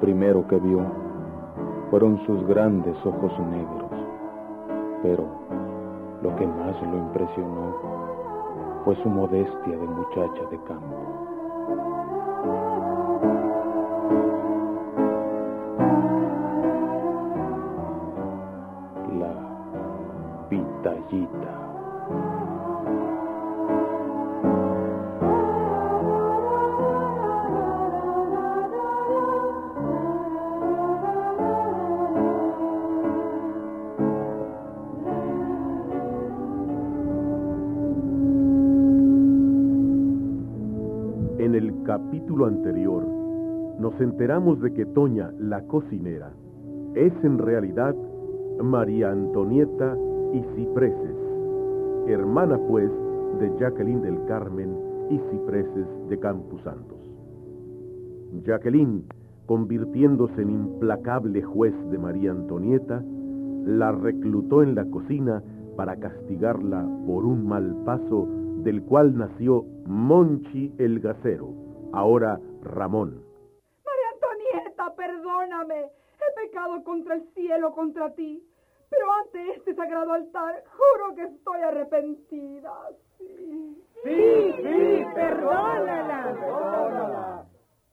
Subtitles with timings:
[0.00, 0.80] Primero que vio
[1.90, 3.90] fueron sus grandes ojos negros,
[5.02, 5.24] pero
[6.22, 7.74] lo que más lo impresionó
[8.84, 11.18] fue su modestia de muchacha de campo.
[42.28, 43.02] Capítulo anterior,
[43.78, 46.30] nos enteramos de que Toña, la cocinera,
[46.94, 47.96] es en realidad
[48.62, 49.96] María Antonieta
[50.34, 51.16] y Cipreses,
[52.06, 52.90] hermana pues
[53.40, 54.76] de Jacqueline del Carmen
[55.08, 56.98] y Cipreses de Campos Santos.
[58.44, 59.04] Jacqueline,
[59.46, 63.02] convirtiéndose en implacable juez de María Antonieta,
[63.64, 65.42] la reclutó en la cocina
[65.78, 68.28] para castigarla por un mal paso
[68.64, 73.22] del cual nació Monchi el Gacero ahora Ramón.
[73.84, 75.90] María Antonieta, perdóname.
[76.20, 78.42] He pecado contra el cielo, contra ti.
[78.90, 82.72] Pero ante este sagrado altar, juro que estoy arrepentida.
[83.18, 86.36] Sí, sí, sí perdónala.
[86.40, 87.46] Perdónala.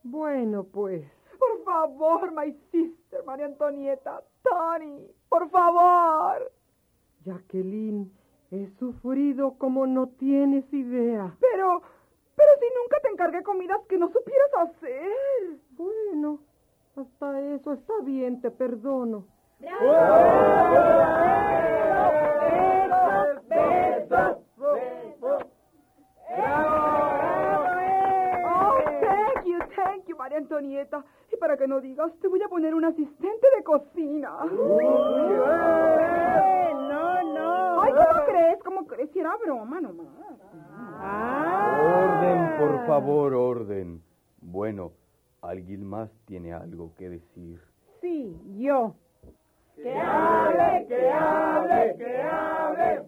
[0.04, 1.04] Bueno, pues.
[1.38, 4.22] Por favor, my sister, María Antonieta.
[4.44, 6.52] Tony, por favor.
[7.26, 8.12] Jacqueline,
[8.52, 11.36] he sufrido como no tienes idea.
[11.40, 11.82] Pero,
[12.36, 15.58] pero si nunca te encargué comidas que no supieras hacer.
[15.72, 16.40] Bueno,
[16.96, 19.28] hasta eso está bien, te perdono.
[28.48, 31.04] Oh, thank you, thank you, María Antonieta.
[31.32, 34.38] Y para que no digas, te voy a poner un asistente de cocina.
[39.24, 40.08] Broma nomás.
[41.82, 44.02] Orden, por favor, orden.
[44.42, 44.92] Bueno,
[45.42, 47.62] ¿alguien más tiene algo que decir?
[48.02, 48.96] Sí, yo.
[49.76, 53.04] ¡Que hable, que hable, que hable!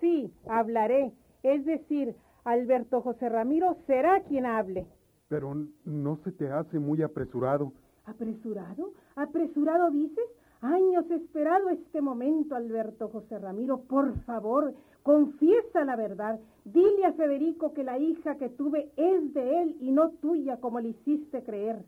[0.00, 1.12] Sí, hablaré.
[1.42, 2.14] Es decir,
[2.44, 4.86] Alberto José Ramiro será quien hable.
[5.28, 7.72] Pero no se te hace muy apresurado.
[8.04, 8.92] ¿Apresurado?
[9.16, 10.24] ¿Apresurado dices?
[10.66, 13.82] Años esperado este momento, Alberto José Ramiro.
[13.82, 16.40] Por favor, confiesa la verdad.
[16.64, 20.80] Dile a Federico que la hija que tuve es de él y no tuya, como
[20.80, 21.84] le hiciste creer.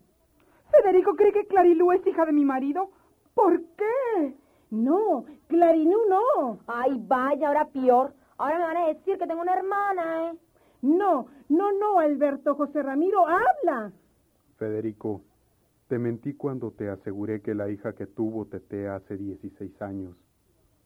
[0.71, 2.89] ¿Federico cree que Clarilú es hija de mi marido?
[3.33, 4.35] ¿Por qué?
[4.69, 6.59] No, Clarinú no.
[6.65, 8.13] Ay, vaya, ahora peor.
[8.37, 10.37] Ahora me van a decir que tengo una hermana, ¿eh?
[10.83, 13.91] No, no, no, Alberto José Ramiro, habla.
[14.55, 15.19] Federico,
[15.89, 20.15] te mentí cuando te aseguré que la hija que tuvo Tete hace 16 años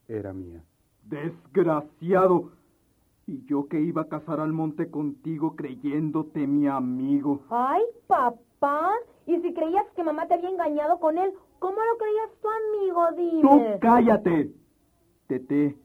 [0.07, 0.63] era mía.
[1.03, 2.51] Desgraciado.
[3.27, 7.41] Y yo que iba a casar al monte contigo creyéndote mi amigo.
[7.49, 8.93] Ay, papá.
[9.27, 13.11] Y si creías que mamá te había engañado con él, ¿cómo lo creías tu amigo?
[13.17, 13.41] Dime.
[13.41, 14.51] Tú cállate.
[15.27, 15.77] Tete.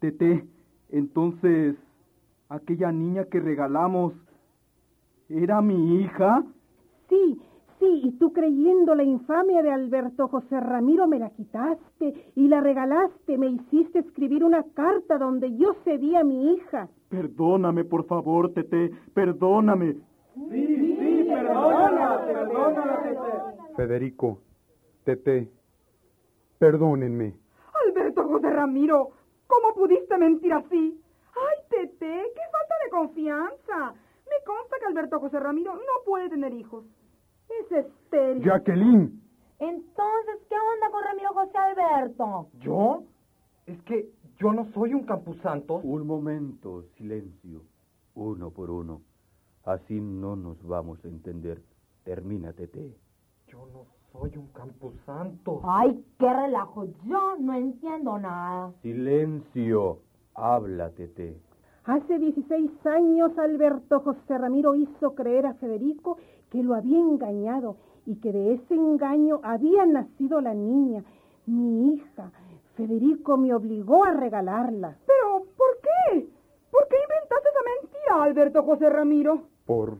[0.00, 0.44] Tete.
[0.90, 1.76] Entonces,
[2.50, 4.12] aquella niña que regalamos,
[5.30, 6.44] ¿era mi hija?
[7.08, 7.40] Sí,
[7.78, 12.60] Sí, y tú creyendo la infamia de Alberto José Ramiro me la quitaste y la
[12.60, 16.88] regalaste, me hiciste escribir una carta donde yo cedí a mi hija.
[17.08, 19.92] Perdóname, por favor, Tete, perdóname.
[20.50, 23.74] Sí, sí, perdónala, perdónala, Tete.
[23.76, 24.38] Federico,
[25.04, 25.48] Tete,
[26.58, 27.34] perdónenme.
[27.86, 29.10] Alberto José Ramiro,
[29.46, 31.00] ¿cómo pudiste mentir así?
[31.36, 33.94] Ay, Tete, qué falta de confianza.
[34.28, 36.84] Me consta que Alberto José Ramiro no puede tener hijos.
[37.48, 38.42] Es estéril.
[38.42, 39.22] Jacqueline.
[39.58, 42.48] Entonces, ¿qué onda con Ramiro José Alberto?
[42.60, 43.02] ¿Yo?
[43.66, 44.08] Es que
[44.38, 45.76] yo no soy un campusanto.
[45.76, 47.62] Un momento, silencio.
[48.14, 49.02] Uno por uno.
[49.64, 51.60] Así no nos vamos a entender.
[52.04, 52.96] Termina, Tete.
[53.48, 55.60] Yo no soy un campusanto.
[55.64, 56.84] Ay, qué relajo.
[57.04, 58.72] Yo no entiendo nada.
[58.82, 59.98] Silencio.
[60.34, 61.36] Habla, Tete.
[61.84, 66.18] Hace 16 años Alberto José Ramiro hizo creer a Federico
[66.50, 71.04] que lo había engañado y que de ese engaño había nacido la niña,
[71.46, 72.30] mi hija.
[72.74, 74.96] Federico me obligó a regalarla.
[75.06, 76.26] ¿Pero por qué?
[76.70, 79.42] ¿Por qué inventaste esa mentira, Alberto José Ramiro?
[79.66, 79.98] Por,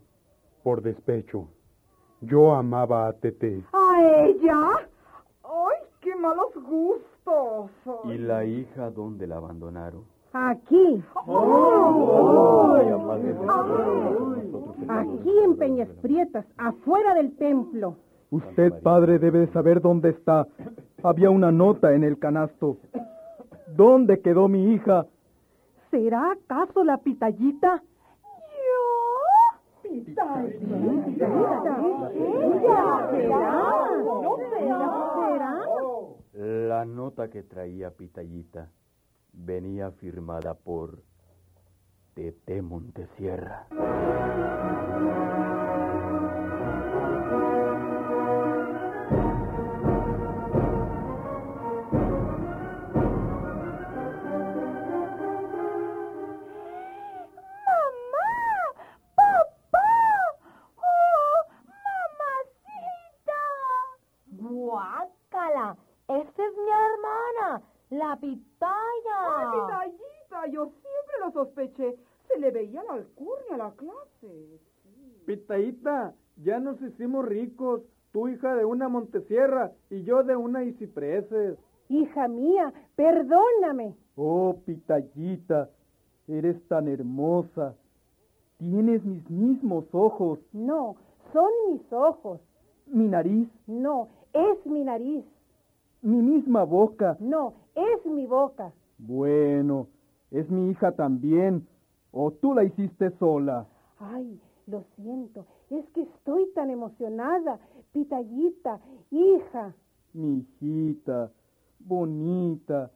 [0.62, 1.48] por despecho.
[2.20, 3.62] Yo amaba a Tete.
[3.72, 4.70] ¿A ella?
[5.44, 7.70] ¡Ay, qué malos gustos!
[8.04, 10.04] ¿Y la hija dónde la abandonaron?
[10.32, 11.02] Aquí.
[11.26, 12.76] Oh,
[14.86, 17.96] Aquí en Peñas Prietas, afuera del templo.
[18.30, 20.46] Usted, padre, debe de saber dónde está.
[21.02, 22.76] Había una nota en el canasto.
[23.74, 25.06] ¿Dónde quedó mi hija?
[25.90, 27.82] ¿Será acaso la pitallita?
[29.82, 29.90] ¿Yo?
[29.90, 31.78] ¿Pitallita?
[36.34, 38.70] La nota que traía Pitallita
[39.32, 41.02] venía firmada por
[42.18, 43.68] Tete Montesierra.
[71.78, 74.60] Se le veía la alcurnia a la clase.
[75.26, 77.82] Pitayita, ya nos hicimos ricos.
[78.12, 81.56] Tu hija de una Montesierra y yo de una Isipreses.
[81.88, 83.94] Hija mía, perdóname.
[84.16, 85.70] Oh, Pitayita,
[86.26, 87.74] eres tan hermosa.
[88.58, 90.40] Tienes mis mismos ojos.
[90.52, 90.96] No,
[91.32, 92.40] son mis ojos.
[92.86, 93.48] Mi nariz.
[93.66, 95.24] No, es mi nariz.
[96.02, 97.16] Mi misma boca.
[97.20, 98.72] No, es mi boca.
[98.98, 99.86] Bueno,
[100.30, 101.66] es mi hija también.
[102.12, 103.66] ¿O tú la hiciste sola?
[103.98, 105.46] Ay, lo siento.
[105.70, 107.58] Es que estoy tan emocionada.
[107.92, 108.80] Pitallita,
[109.10, 109.74] hija.
[110.14, 111.30] Mi hijita,
[111.78, 112.90] bonita,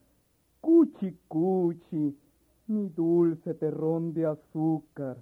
[0.61, 2.17] cuchi cuchi,
[2.69, 5.17] mi dulce terrón de azúcar.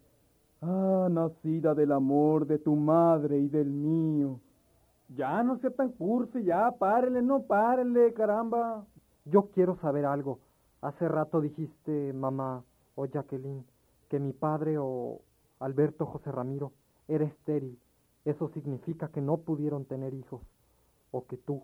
[0.63, 4.41] Ah, nacida del amor de tu madre y del mío.
[5.09, 8.85] Ya no sea tan cursi, ya, párele, no párele, caramba.
[9.25, 10.39] Yo quiero saber algo.
[10.83, 13.65] Hace rato dijiste, mamá o Jacqueline,
[14.09, 15.21] que mi padre o
[15.59, 16.73] Alberto José Ramiro
[17.07, 17.79] era estéril.
[18.25, 20.41] Eso significa que no pudieron tener hijos.
[21.13, 21.63] O que tú,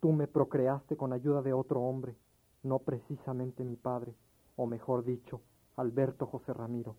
[0.00, 2.16] tú me procreaste con ayuda de otro hombre,
[2.62, 4.14] no precisamente mi padre,
[4.56, 5.40] o mejor dicho,
[5.76, 6.96] Alberto José Ramiro.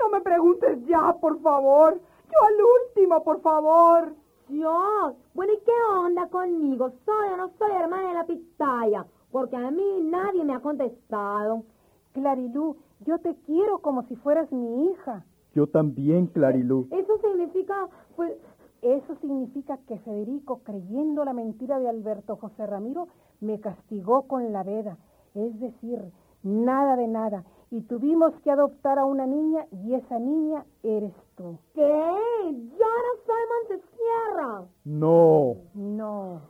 [0.00, 1.94] No me preguntes ya, por favor.
[1.94, 4.14] Yo al último, por favor.
[4.48, 6.90] Yo, bueno, ¿y qué onda conmigo?
[7.04, 9.06] ¿Soy o no soy hermana de la pitaya?
[9.30, 11.64] Porque a mí nadie me ha contestado.
[12.12, 12.76] Clarilú,
[13.06, 15.24] yo te quiero como si fueras mi hija.
[15.54, 16.88] Yo también, Clarilú.
[16.90, 18.32] Eso significa, pues...
[18.80, 23.08] Eso significa que Federico, creyendo la mentira de Alberto José Ramiro,
[23.40, 24.98] me castigó con la veda.
[25.34, 26.00] Es decir,
[26.44, 27.44] nada de nada.
[27.70, 31.58] Y tuvimos que adoptar a una niña y esa niña eres tú.
[31.74, 31.82] ¿Qué?
[31.82, 34.64] Yo no soy Montesierra.
[34.84, 35.56] No.
[35.74, 36.40] No.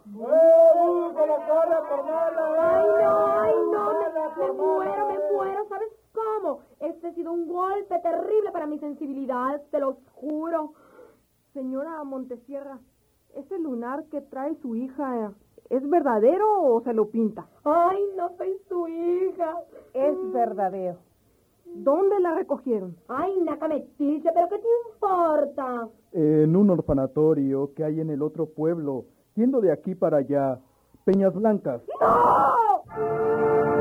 [2.61, 6.61] Ay, no, ay, no, me, me muero, me muero, ¿sabes cómo?
[6.81, 10.75] Este ha sido un golpe terrible para mi sensibilidad, te lo juro.
[11.53, 12.79] Señora Montesierra,
[13.35, 15.33] ¿ese lunar que trae su hija
[15.71, 17.49] es verdadero o se lo pinta?
[17.65, 19.55] Ay, no soy su hija.
[19.95, 21.08] Es verdadero.
[21.75, 22.97] ¿Dónde la recogieron?
[23.09, 25.89] Ay, naca metiche, ¿pero qué te importa?
[26.13, 29.05] En un orfanatorio que hay en el otro pueblo,
[29.35, 30.59] yendo de aquí para allá,
[31.05, 31.83] Peñas Blancas.
[32.01, 33.78] ¡No!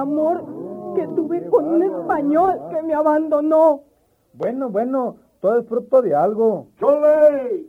[0.00, 0.44] Amor
[0.94, 3.82] que tuve con un español que me abandonó.
[4.32, 6.68] Bueno, bueno, todo es fruto de algo.
[6.78, 7.66] ¡Chole!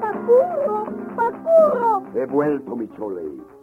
[0.00, 0.84] ¡Pacurro!
[1.16, 2.02] ¡Pacurro!
[2.14, 3.53] He vuelto, mi Chole.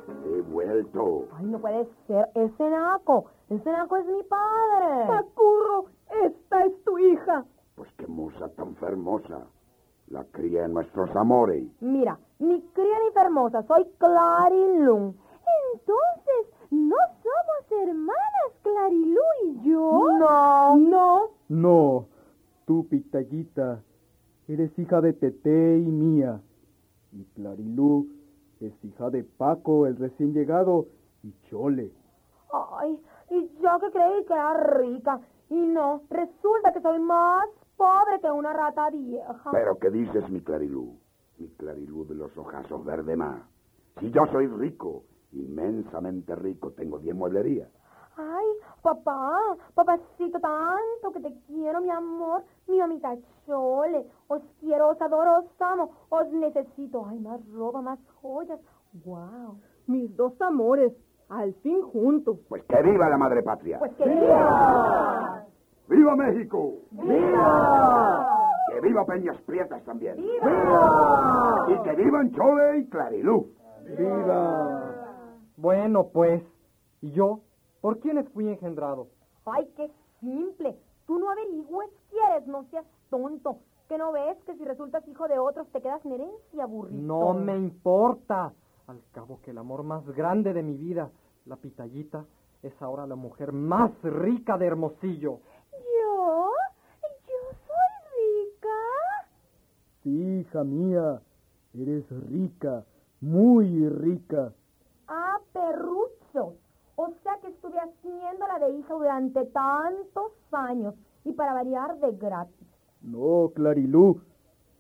[0.42, 1.28] He vuelto.
[1.38, 3.26] Ay, no puede ser, ese naco.
[3.50, 5.08] Ese naco es mi padre.
[5.08, 5.86] Pacurro,
[6.24, 7.46] esta es tu hija.
[7.76, 9.46] Pues qué moza tan fermosa.
[10.08, 11.64] La cría en nuestros amores.
[11.80, 15.14] Mira, ni cría ni fermosa, soy Clarilú.
[15.74, 20.04] Entonces, ¿no somos hermanas Clarilú y yo?
[20.20, 20.76] No.
[20.78, 22.06] No, No,
[22.66, 23.82] tú, Pitallita,
[24.48, 26.42] eres hija de Tete y mía.
[27.14, 28.08] Y Clarilú
[28.68, 30.88] es hija de Paco, el recién llegado,
[31.24, 31.92] y Chole.
[32.52, 33.00] Ay,
[33.30, 35.20] y yo que creí que era rica.
[35.50, 37.46] Y no, resulta que soy más
[37.78, 39.52] pobre que una rata vieja.
[39.52, 40.98] Pero ¿qué dices, mi Clarilú?
[41.38, 43.42] Mi Clarilú de los ojazos verde más.
[44.00, 45.04] Si yo soy rico
[45.34, 47.70] Inmensamente rico, tengo diez mueblerías.
[48.18, 48.46] Ay,
[48.82, 49.40] papá,
[49.74, 53.16] papacito, tanto que te quiero, mi amor, mi mamita
[53.46, 54.06] chole.
[54.28, 57.06] Os quiero, os adoro, os amo, os necesito.
[57.08, 58.60] Ay, más ropa, más joyas.
[59.06, 59.58] Wow.
[59.88, 60.94] Mis dos amores,
[61.30, 62.38] al fin juntos.
[62.50, 63.80] Pues que viva la madre patria.
[63.80, 65.46] Pues que viva.
[65.88, 66.74] ¡Viva México!
[66.92, 68.52] ¡Viva!
[68.70, 70.16] Que viva Peñas Prietas también.
[70.18, 71.66] ¡Viva!
[71.68, 73.54] Y que vivan Chole y Clarilú.
[73.98, 74.94] ¡Viva!
[75.58, 76.44] Bueno, pues,
[77.02, 77.42] ¿y yo?
[77.82, 79.08] ¿Por quiénes fui engendrado?
[79.46, 80.78] Ay, qué simple.
[81.08, 83.58] Tú no averigües quién eres, no seas tonto.
[83.90, 87.02] ¿Que no ves que si resultas hijo de otros te quedas en herencia, burrito?
[87.02, 88.54] No me importa.
[88.88, 91.10] Al cabo que el amor más grande de mi vida,
[91.46, 92.26] la pitallita,
[92.62, 95.40] es ahora la mujer más rica de Hermosillo.
[95.72, 96.52] ¿Yo?
[97.28, 98.70] ¿Yo soy rica?
[100.04, 101.22] Sí, hija mía,
[101.74, 102.86] eres rica,
[103.20, 104.54] muy rica.
[105.08, 106.56] Ah, perrucho.
[106.96, 112.68] O sea que estuve haciéndola de hija durante tantos años y para variar de gratis.
[113.02, 114.22] No, Clarilú,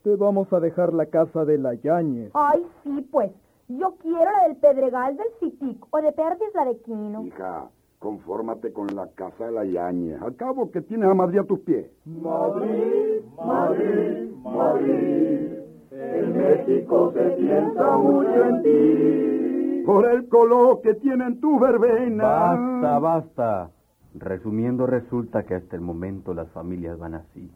[0.03, 2.31] te vamos a dejar la casa de la Yañez.
[2.33, 3.31] Ay, sí, pues.
[3.67, 7.23] Yo quiero la del Pedregal del Citic o de Perdis la de Quino.
[7.23, 10.21] Hija, confórmate con la casa de la Yañez.
[10.21, 11.89] Al cabo que tienes a Madrid a tus pies.
[12.05, 15.51] Madrid, Madrid, Madrid.
[15.91, 19.30] En México se piensa mucho en ti.
[19.85, 22.27] Por el color que tienen tus verbenas.
[22.27, 23.69] Basta, basta.
[24.13, 27.51] Resumiendo, resulta que hasta el momento las familias van así.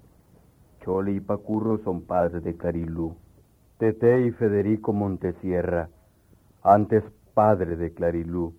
[0.82, 3.16] Chole y Pacurro son padres de Carilú.
[3.78, 5.90] Tete y Federico Montesierra,
[6.64, 7.04] antes
[7.34, 8.54] padre de Clarilú,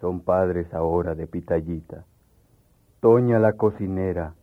[0.00, 2.06] son padres ahora de Pitallita.
[3.00, 4.34] Toña la cocinera,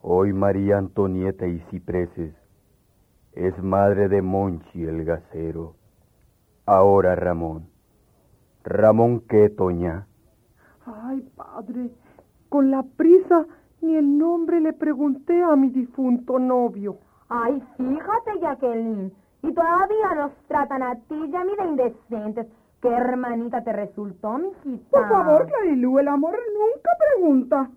[0.00, 2.34] hoy María Antonieta y Cipreses,
[3.34, 5.76] es madre de Monchi el gasero.
[6.66, 7.68] Ahora Ramón.
[8.64, 10.06] Ramón qué, Toña.
[10.86, 11.90] Ay, padre,
[12.48, 13.46] con la prisa
[13.80, 16.98] ni el nombre le pregunté a mi difunto novio.
[17.28, 19.12] Ay, fíjate, Jacqueline.
[19.42, 22.46] Y todavía nos tratan a ti y a mí de indecentes.
[22.80, 24.90] ¿Qué hermanita te resultó, mijita?
[24.90, 27.70] Por favor, Clarilú, el amor nunca pregunta.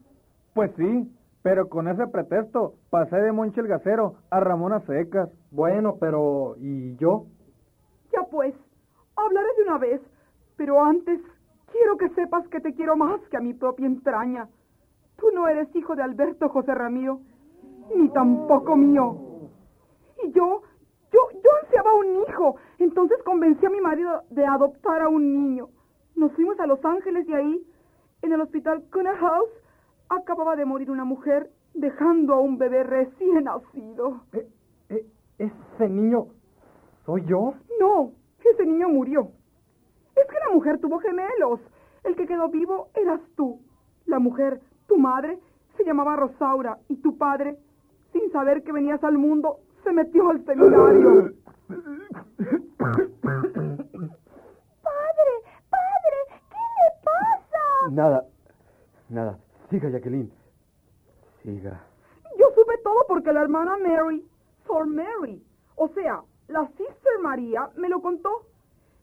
[0.54, 1.12] Pues sí,
[1.42, 5.30] pero con ese pretexto pasé de Monche el Gacero a Ramón a secas.
[5.52, 7.26] Bueno, pero ¿y yo?
[8.12, 8.56] Ya pues,
[9.16, 10.02] hablaré de una vez,
[10.58, 11.20] pero antes
[11.72, 14.48] quiero que sepas que te quiero más que a mi propia entraña.
[15.18, 17.20] Tú no eres hijo de Alberto José Ramiro,
[17.96, 19.18] ni tampoco mío.
[20.24, 20.62] Y yo,
[21.12, 25.70] yo, yo ansiaba un hijo, entonces convencí a mi marido de adoptar a un niño.
[26.16, 27.68] Nos fuimos a Los Ángeles y ahí,
[28.22, 29.50] en el hospital Cunner House,
[30.10, 34.22] acababa de morir una mujer dejando a un bebé recién nacido.
[34.34, 34.48] Eh,
[34.90, 35.06] eh,
[35.38, 36.28] ¿Ese niño
[37.06, 37.54] soy yo?
[37.80, 38.12] No,
[38.50, 39.32] ese niño murió.
[40.16, 41.60] Es que la mujer tuvo gemelos.
[42.04, 43.60] El que quedó vivo eras tú.
[44.06, 45.40] La mujer, tu madre,
[45.76, 47.58] se llamaba Rosaura y tu padre,
[48.14, 51.34] sin saber que venías al mundo, se metió al seminario.
[54.84, 55.34] Padre,
[55.70, 57.90] padre, ¿qué le pasa?
[57.92, 58.26] Nada,
[59.10, 59.40] nada.
[59.70, 60.32] Siga, Jacqueline.
[61.44, 61.82] Siga.
[62.38, 64.26] Yo supe todo porque la hermana Mary,
[64.66, 65.44] Sor Mary,
[65.76, 68.46] o sea, la Sister María, me lo contó.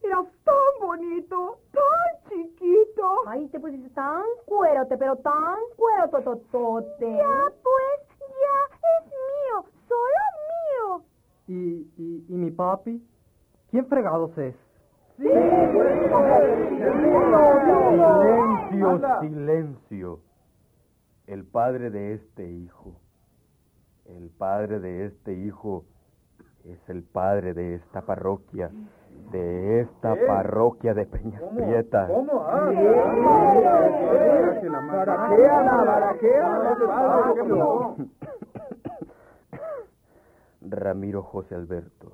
[0.02, 3.22] Eras tan bonito, tan chiquito.
[3.26, 7.16] Ay, te pusiste tan cuerote, pero tan cuerotototote.
[7.16, 11.04] Ya, pues, ya, es mío, solo mío.
[11.46, 13.00] ¿Y, y, y mi papi?
[13.70, 14.56] ¿Quién fregados es?
[18.70, 20.20] Silencio, silencio.
[21.26, 22.96] El padre de este hijo,
[24.06, 25.84] el padre de este hijo
[26.64, 28.70] es el padre de esta parroquia,
[29.32, 32.10] de esta parroquia de Peñas Prietas.
[32.10, 32.44] ¿Cómo?
[32.46, 32.70] Ah,
[34.62, 36.76] Baraquéala, baraquéala.
[40.60, 42.12] Ramiro José Alberto,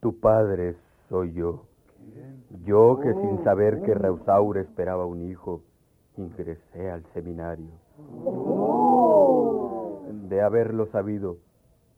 [0.00, 0.76] tu padre
[1.08, 1.64] soy yo.
[2.64, 5.62] Yo que sin saber que Reusaura esperaba un hijo,
[6.16, 7.70] ingresé al seminario.
[10.28, 11.36] De haberlo sabido,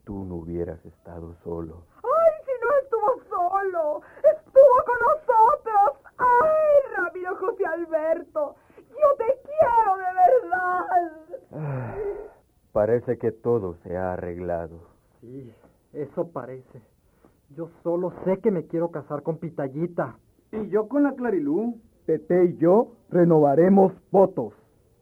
[0.04, 1.82] tú no hubieras estado solo.
[2.02, 4.00] ¡Ay, si no estuvo solo!
[4.18, 6.12] ¡Estuvo con nosotros!
[6.18, 8.56] ¡Ay, Ramiro José Alberto!
[8.76, 11.12] ¡Yo te quiero de verdad!
[11.52, 11.94] Ah,
[12.72, 14.78] Parece que todo se ha arreglado.
[15.20, 15.52] Sí,
[15.92, 16.80] eso parece.
[17.50, 20.16] Yo solo sé que me quiero casar con Pitallita.
[20.52, 21.78] Y yo con la Clarilú.
[22.06, 24.54] Tete y yo renovaremos votos.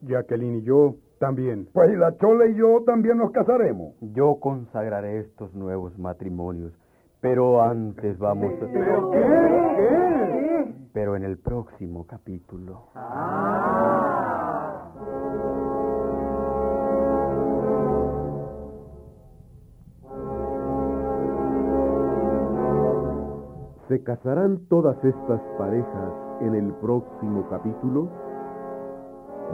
[0.03, 1.69] Jacqueline y yo también.
[1.73, 3.95] Pues y la Chole y yo también nos casaremos.
[4.01, 6.73] Yo consagraré estos nuevos matrimonios,
[7.21, 8.67] pero antes vamos a...
[8.67, 9.21] ¿Pero qué?
[9.77, 10.75] ¿Qué?
[10.93, 12.89] Pero en el próximo capítulo.
[23.89, 28.30] ¿Se casarán todas estas parejas en el próximo capítulo?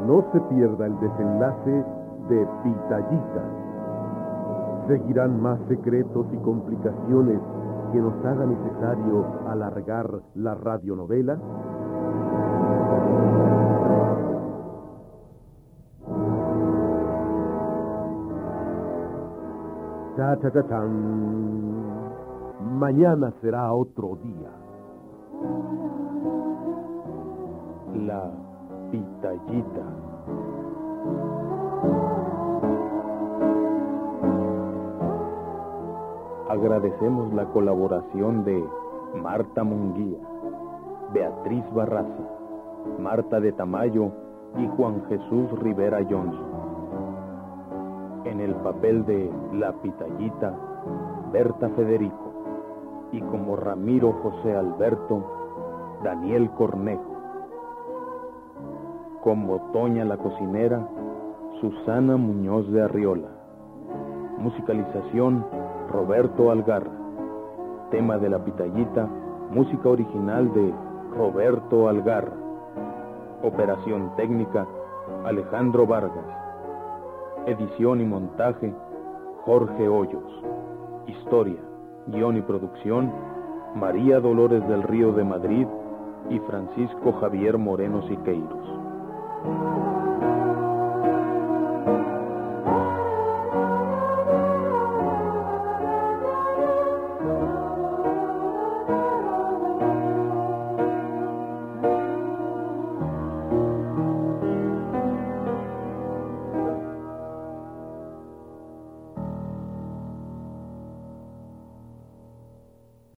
[0.04, 1.84] No se pierda el desenlace
[2.28, 3.42] de Pitayita.
[4.88, 7.40] Seguirán más secretos y complicaciones
[7.92, 11.38] que nos haga necesario alargar la radionovela.
[20.16, 21.66] Cha, cha, cha, chan.
[22.78, 24.50] Mañana será otro día.
[28.06, 28.45] La
[28.90, 29.83] pitallita.
[36.49, 38.64] Agradecemos la colaboración de
[39.14, 40.19] Marta Munguía,
[41.12, 42.25] Beatriz Barraza,
[42.99, 44.11] Marta de Tamayo
[44.57, 46.47] y Juan Jesús Rivera Johnson.
[48.25, 50.55] En el papel de La Pitallita,
[51.33, 52.33] Berta Federico
[53.12, 55.23] y como Ramiro José Alberto,
[56.02, 57.15] Daniel Cornejo.
[59.26, 60.87] Como Toña la cocinera,
[61.61, 63.26] Susana Muñoz de Arriola.
[64.38, 65.45] Musicalización,
[65.90, 66.92] Roberto Algarra.
[67.90, 69.09] Tema de la pitallita,
[69.50, 70.73] música original de
[71.11, 72.37] Roberto Algarra.
[73.42, 74.64] Operación técnica,
[75.25, 76.25] Alejandro Vargas.
[77.47, 78.73] Edición y montaje,
[79.45, 80.45] Jorge Hoyos.
[81.09, 81.59] Historia,
[82.06, 83.11] guion y producción,
[83.75, 85.66] María Dolores del Río de Madrid
[86.31, 88.86] y Francisco Javier Moreno Siqueiros.
[89.44, 90.45] thank you.